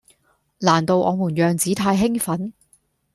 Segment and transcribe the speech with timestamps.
[0.57, 2.53] 難道我們樣子太興奮